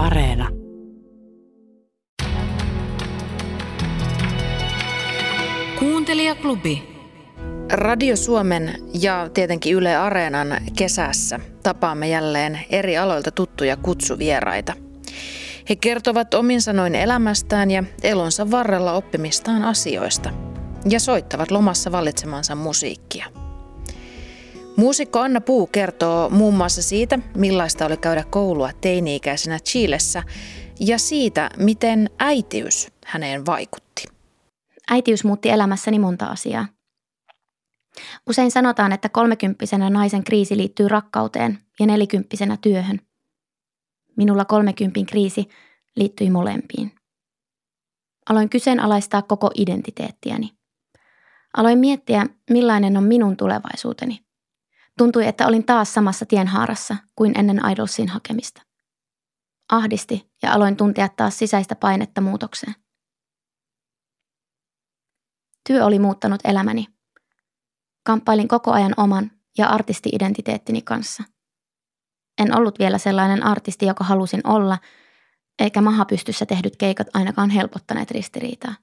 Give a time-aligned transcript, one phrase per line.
[0.00, 0.48] Areena.
[5.78, 6.82] Kuuntelijaklubi.
[7.72, 14.72] Radio Suomen ja tietenkin Yle Areenan kesässä tapaamme jälleen eri aloilta tuttuja kutsuvieraita.
[15.68, 20.30] He kertovat omin sanoin elämästään ja elonsa varrella oppimistaan asioista
[20.90, 23.39] ja soittavat lomassa valitsemansa musiikkia.
[24.80, 30.22] Muusikko Anna Puu kertoo muun muassa siitä, millaista oli käydä koulua teini-ikäisenä Chilessä
[30.80, 34.04] ja siitä, miten äitiys häneen vaikutti.
[34.90, 36.66] Äitiys muutti elämässäni monta asiaa.
[38.28, 43.00] Usein sanotaan, että kolmekymppisenä naisen kriisi liittyy rakkauteen ja nelikymppisenä työhön.
[44.16, 45.48] Minulla kolmekymppin kriisi
[45.96, 46.92] liittyi molempiin.
[48.30, 50.50] Aloin kyseenalaistaa koko identiteettiäni.
[51.56, 54.29] Aloin miettiä, millainen on minun tulevaisuuteni.
[55.00, 58.62] Tuntui, että olin taas samassa tienhaarassa kuin ennen Idolsin hakemista.
[59.72, 62.74] Ahdisti ja aloin tuntea taas sisäistä painetta muutokseen.
[65.68, 66.86] Työ oli muuttanut elämäni.
[68.06, 71.22] Kamppailin koko ajan oman ja artisti-identiteettini kanssa.
[72.38, 74.78] En ollut vielä sellainen artisti, joka halusin olla,
[75.58, 78.74] eikä mahapystyssä tehdyt keikat ainakaan helpottaneet ristiriitaa.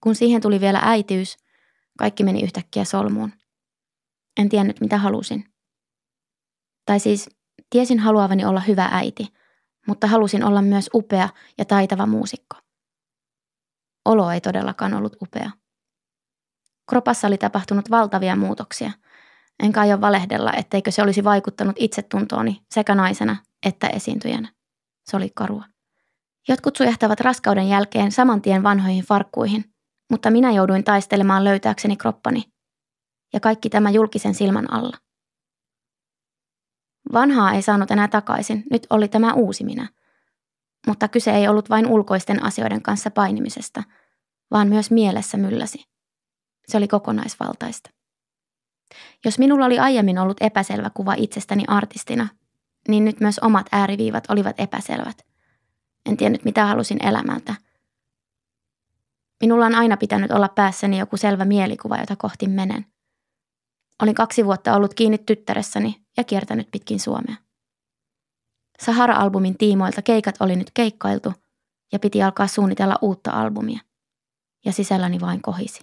[0.00, 1.36] Kun siihen tuli vielä äitiys,
[1.98, 3.32] kaikki meni yhtäkkiä solmuun.
[4.40, 5.44] En tiennyt, mitä halusin.
[6.86, 7.30] Tai siis
[7.70, 9.26] tiesin haluavani olla hyvä äiti,
[9.86, 12.56] mutta halusin olla myös upea ja taitava muusikko.
[14.04, 15.50] Olo ei todellakaan ollut upea.
[16.88, 18.90] Kropassa oli tapahtunut valtavia muutoksia.
[19.62, 24.52] Enkä aio valehdella, etteikö se olisi vaikuttanut itsetuntooni sekä naisena että esiintyjänä.
[25.04, 25.64] Se oli karua.
[26.48, 29.64] Jotkut sujahtavat raskauden jälkeen saman tien vanhoihin farkkuihin,
[30.10, 32.53] mutta minä jouduin taistelemaan löytääkseni kroppani.
[33.34, 34.96] Ja kaikki tämä julkisen silmän alla.
[37.12, 39.88] Vanhaa ei saanut enää takaisin, nyt oli tämä uusi minä.
[40.86, 43.82] Mutta kyse ei ollut vain ulkoisten asioiden kanssa painimisesta,
[44.50, 45.84] vaan myös mielessä mylläsi.
[46.68, 47.90] Se oli kokonaisvaltaista.
[49.24, 52.28] Jos minulla oli aiemmin ollut epäselvä kuva itsestäni artistina,
[52.88, 55.26] niin nyt myös omat ääriviivat olivat epäselvät.
[56.06, 57.54] En tiennyt, mitä halusin elämältä.
[59.40, 62.93] Minulla on aina pitänyt olla päässäni joku selvä mielikuva, jota kohti menen.
[64.02, 67.36] Olin kaksi vuotta ollut kiinni tyttäressäni ja kiertänyt pitkin Suomea.
[68.82, 71.32] Sahara-albumin tiimoilta keikat oli nyt keikkailtu
[71.92, 73.80] ja piti alkaa suunnitella uutta albumia.
[74.64, 75.80] Ja sisälläni vain kohisi.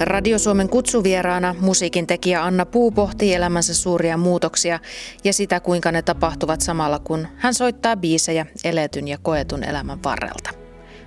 [0.00, 4.80] Radio Suomen kutsuvieraana musiikin tekijä Anna Puu pohtii elämänsä suuria muutoksia
[5.24, 10.50] ja sitä, kuinka ne tapahtuvat samalla, kun hän soittaa biisejä eletyn ja koetun elämän varrelta.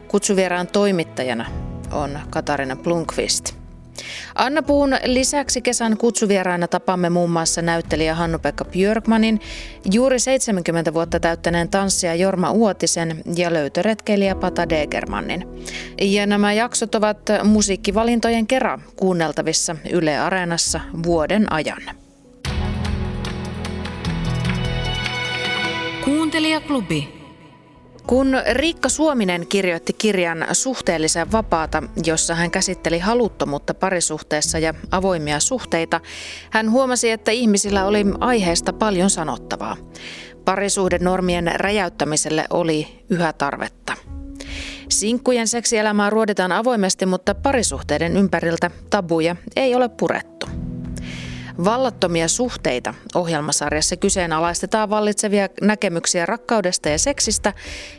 [0.07, 1.45] Kutsuvieraan toimittajana
[1.91, 3.58] on Katarina Blunkvist.
[4.35, 9.41] Anna Puun lisäksi kesän kutsuvieraina tapamme muun muassa näyttelijä Hannu-Pekka Björkmanin,
[9.91, 15.47] juuri 70 vuotta täyttäneen tanssija Jorma Uotisen ja löytöretkeilijä Pata Degermannin.
[16.01, 21.81] Ja nämä jaksot ovat musiikkivalintojen kerran kuunneltavissa Yle Areenassa vuoden ajan.
[26.05, 27.18] Kuuntelijaklubi.
[28.09, 36.01] Kun Riikka Suominen kirjoitti kirjan Suhteellisen vapaata, jossa hän käsitteli haluttomuutta parisuhteessa ja avoimia suhteita,
[36.49, 39.77] hän huomasi, että ihmisillä oli aiheesta paljon sanottavaa.
[40.45, 43.93] Parisuhdenormien räjäyttämiselle oli yhä tarvetta.
[44.89, 50.47] Sinkkujen seksielämää ruoditaan avoimesti, mutta parisuhteiden ympäriltä tabuja ei ole purettu.
[51.63, 57.53] Vallattomia suhteita ohjelmasarjassa kyseenalaistetaan vallitsevia näkemyksiä rakkaudesta ja seksistä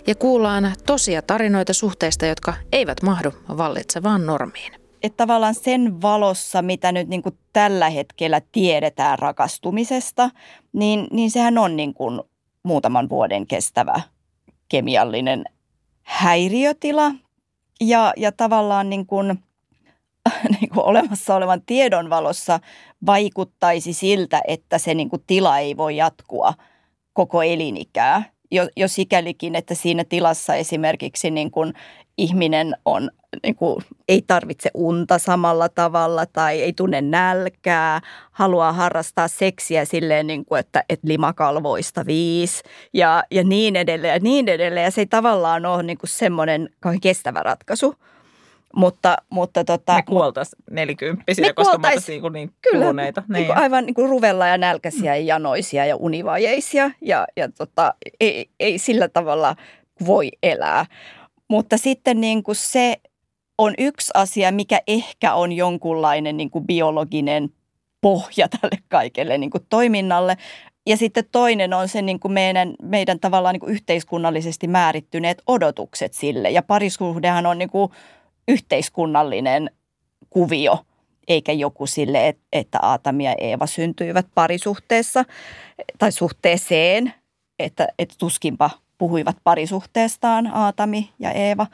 [0.07, 4.73] ja kuullaan tosia tarinoita suhteista, jotka eivät mahdu vallitsevaan normiin.
[5.03, 10.31] Että tavallaan sen valossa, mitä nyt niin kuin tällä hetkellä tiedetään rakastumisesta,
[10.73, 12.21] niin, niin sehän on niin kuin
[12.63, 14.01] muutaman vuoden kestävä
[14.69, 15.45] kemiallinen
[16.03, 17.13] häiriötila.
[17.81, 19.39] Ja, ja tavallaan niin kuin–
[20.61, 22.61] niin kuin olemassa olevan tiedon valossa
[23.07, 26.55] vaikuttaisi siltä, että se niin kuin tila ei voi jatkua
[27.13, 28.23] koko elinikää.
[28.51, 31.75] Jo, jo sikälikin, että siinä tilassa esimerkiksi niin kuin
[32.19, 33.11] ihminen on,
[33.43, 38.01] niin kuin, ei tarvitse unta samalla tavalla tai ei tunne nälkää,
[38.31, 42.63] haluaa harrastaa seksiä silleen, niin kuin, että, että limakalvoista viisi
[42.95, 44.85] ja, ja niin edelleen ja niin edelleen.
[44.85, 46.69] Ja se ei tavallaan ole niin kuin semmoinen
[47.03, 47.95] kestävä ratkaisu.
[48.77, 53.23] Mutta, mutta tota, me kuoltaisiin nelikymppisiä, me koska me niin, niin kyllä, kuluneita.
[53.29, 53.43] Niin.
[53.43, 58.51] Niin aivan niin kuin ruvella ja nälkäisiä ja janoisia ja univajeisia ja, ja tota, ei,
[58.61, 59.57] ei sillä tavalla
[60.07, 60.87] voi elää.
[61.49, 62.97] Mutta sitten niin kuin se
[63.59, 67.51] on yksi asia, mikä ehkä on jonkunlainen niin kuin biologinen
[68.01, 70.37] pohja tälle kaikelle niin kuin toiminnalle,
[70.87, 76.15] ja sitten toinen on se niin kuin meidän, meidän tavallaan niin kuin yhteiskunnallisesti määrittyneet odotukset
[76.15, 76.51] sille.
[76.51, 77.93] Ja parisuhdehan on niin kuin
[78.51, 79.71] yhteiskunnallinen
[80.31, 80.79] kuvio,
[81.29, 85.25] eikä joku sille, että Aatami ja Eeva syntyivät parisuhteessa
[85.99, 87.15] tai suhteeseen,
[87.59, 91.67] että, että tuskinpa puhuivat parisuhteestaan Aatami ja Eeva.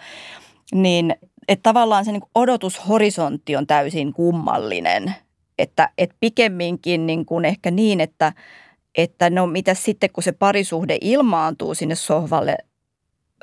[0.73, 1.15] Niin
[1.49, 5.15] että tavallaan se niin odotushorisontti on täysin kummallinen.
[5.59, 8.33] Että, että pikemminkin niin kuin ehkä niin, että,
[8.95, 12.57] että no mitä sitten kun se parisuhde ilmaantuu sinne sohvalle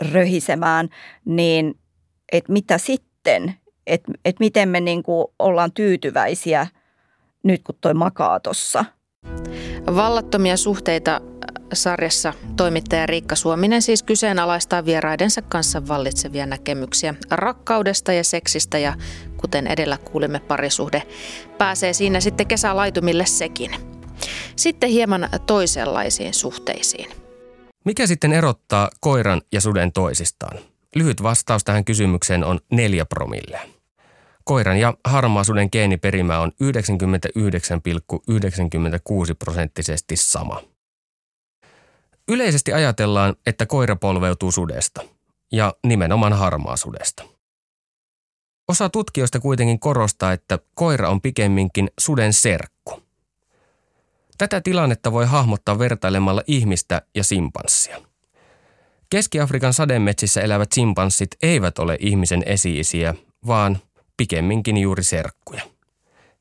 [0.02, 0.90] röhisemään,
[1.26, 1.80] niin
[2.32, 3.13] että mitä sitten?
[3.88, 6.68] Että et miten me niin kuin ollaan tyytyväisiä
[7.44, 8.86] nyt kun toi makaa tossa.
[9.96, 11.22] Vallattomia suhteita
[11.74, 18.94] sarjassa toimittaja Riikka Suominen siis kyseenalaistaa vieraidensa kanssa vallitsevia näkemyksiä rakkaudesta ja seksistä ja
[19.38, 21.04] kuten edellä kuulimme parisuhde
[21.58, 23.72] pääsee siinä sitten kesälaitumille sekin.
[24.56, 27.12] Sitten hieman toisenlaisiin suhteisiin.
[27.86, 30.58] Mikä sitten erottaa koiran ja suden toisistaan?
[30.96, 33.60] Lyhyt vastaus tähän kysymykseen on 4 promille.
[34.44, 36.56] Koiran ja harmaasuden geeniperimä on 99,96
[39.40, 40.62] prosenttisesti sama.
[42.28, 45.02] Yleisesti ajatellaan, että koira polveutuu sudesta,
[45.52, 47.24] ja nimenomaan harmaasudesta.
[48.68, 53.04] Osa tutkijoista kuitenkin korostaa, että koira on pikemminkin suden serkku.
[54.38, 58.13] Tätä tilannetta voi hahmottaa vertailemalla ihmistä ja simpanssia.
[59.14, 63.16] Keski-Afrikan sademetsissä elävät simpanssit eivät ole ihmisen esi-isiä,
[63.48, 63.78] vaan
[64.18, 65.62] pikemminkin juuri serkkuja.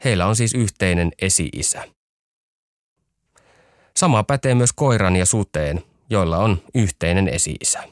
[0.04, 1.88] Heillä on siis yhteinen esi-isä.
[3.96, 7.82] Sama pätee myös koiran ja suteen, joilla on yhteinen esi-isä.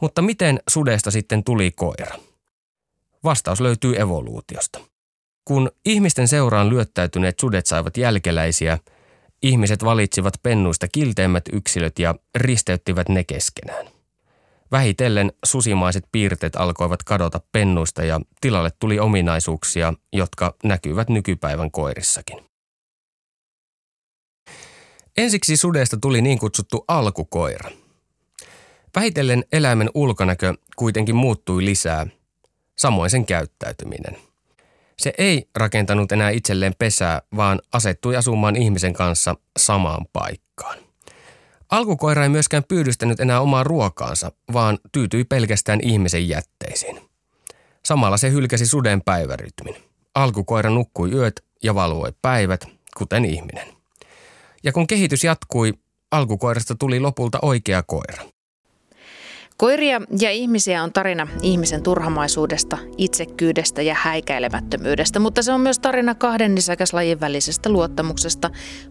[0.00, 2.18] Mutta miten sudesta sitten tuli koira?
[3.24, 4.80] Vastaus löytyy evoluutiosta.
[5.44, 8.78] Kun ihmisten seuraan lyöttäytyneet sudet saivat jälkeläisiä,
[9.42, 13.86] ihmiset valitsivat pennuista kilteimmät yksilöt ja risteyttivät ne keskenään.
[14.72, 22.38] Vähitellen susimaiset piirteet alkoivat kadota pennuista ja tilalle tuli ominaisuuksia, jotka näkyvät nykypäivän koirissakin.
[25.16, 27.70] Ensiksi sudesta tuli niin kutsuttu alkukoira.
[28.96, 32.06] Vähitellen eläimen ulkonäkö kuitenkin muuttui lisää,
[32.78, 34.31] samoin sen käyttäytyminen.
[34.98, 40.78] Se ei rakentanut enää itselleen pesää, vaan asettui asumaan ihmisen kanssa samaan paikkaan.
[41.70, 47.00] Alkukoira ei myöskään pyydystänyt enää omaa ruokaansa, vaan tyytyi pelkästään ihmisen jätteisiin.
[47.84, 49.76] Samalla se hylkäsi suden päivärytmin.
[50.14, 52.66] Alkukoira nukkui yöt ja valvoi päivät,
[52.96, 53.68] kuten ihminen.
[54.64, 55.74] Ja kun kehitys jatkui,
[56.10, 58.31] alkukoirasta tuli lopulta oikea koira.
[59.62, 66.14] Koiria ja ihmisiä on tarina ihmisen turhamaisuudesta, itsekkyydestä ja häikäilemättömyydestä, mutta se on myös tarina
[66.14, 68.50] kahden nisäkäslajin välisestä luottamuksesta,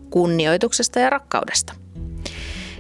[0.10, 1.74] kunnioituksesta ja rakkaudesta.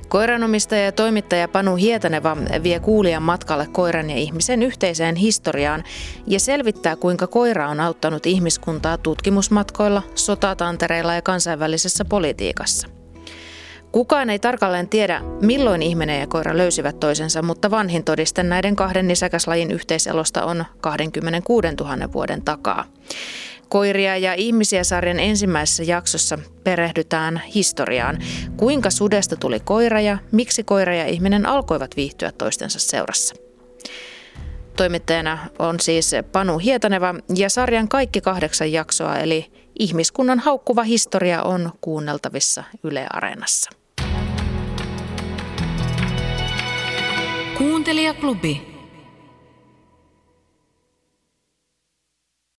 [0.07, 5.83] Koiranomistaja ja toimittaja Panu Hietaneva vie kuulijan matkalle koiran ja ihmisen yhteiseen historiaan
[6.27, 13.00] ja selvittää, kuinka koira on auttanut ihmiskuntaa tutkimusmatkoilla, sotatantereilla ja kansainvälisessä politiikassa.
[13.91, 19.07] Kukaan ei tarkalleen tiedä, milloin ihminen ja koira löysivät toisensa, mutta vanhin todiste näiden kahden
[19.07, 22.85] nisäkäslajin yhteiselosta on 26 000 vuoden takaa.
[23.69, 28.17] Koiria ja ihmisiä sarjan ensimmäisessä jaksossa perehdytään historiaan.
[28.57, 33.35] Kuinka sudesta tuli koira ja miksi koira ja ihminen alkoivat viihtyä toistensa seurassa.
[34.77, 41.71] Toimittajana on siis Panu Hietaneva ja sarjan kaikki kahdeksan jaksoa eli ihmiskunnan haukkuva historia on
[41.81, 43.80] kuunneltavissa Yle Areenassa.
[47.61, 48.70] Kuuntelijaklubi.